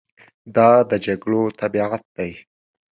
دا 0.55 0.69
د 0.89 0.91
جګړو 1.05 1.41
طبیعت 1.59 2.03
دی. 2.15 2.31